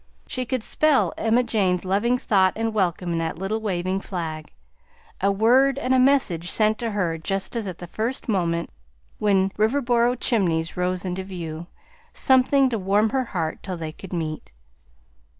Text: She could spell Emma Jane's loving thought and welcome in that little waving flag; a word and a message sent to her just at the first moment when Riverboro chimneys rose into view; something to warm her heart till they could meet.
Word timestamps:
She 0.25 0.45
could 0.47 0.63
spell 0.63 1.13
Emma 1.15 1.43
Jane's 1.43 1.85
loving 1.85 2.17
thought 2.17 2.53
and 2.55 2.73
welcome 2.73 3.11
in 3.11 3.17
that 3.19 3.37
little 3.37 3.61
waving 3.61 3.99
flag; 3.99 4.51
a 5.21 5.31
word 5.31 5.77
and 5.77 5.93
a 5.93 5.99
message 5.99 6.49
sent 6.49 6.79
to 6.79 6.89
her 6.89 7.19
just 7.19 7.55
at 7.55 7.77
the 7.77 7.85
first 7.85 8.27
moment 8.27 8.71
when 9.19 9.51
Riverboro 9.59 10.15
chimneys 10.19 10.75
rose 10.75 11.05
into 11.05 11.23
view; 11.23 11.67
something 12.13 12.67
to 12.71 12.79
warm 12.79 13.11
her 13.11 13.25
heart 13.25 13.61
till 13.61 13.77
they 13.77 13.91
could 13.91 14.11
meet. 14.11 14.51